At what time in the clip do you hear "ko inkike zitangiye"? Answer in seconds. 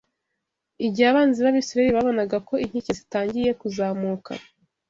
2.47-3.51